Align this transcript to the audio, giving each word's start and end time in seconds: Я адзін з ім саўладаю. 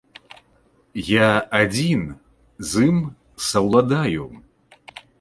Я 1.09 1.27
адзін 1.59 2.01
з 2.73 2.89
ім 2.89 2.97
саўладаю. 3.53 4.25